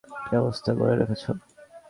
কী 0.23 0.33
অবস্থা 0.37 0.71
করে 0.77 0.93
রেখেছ? 0.95 1.23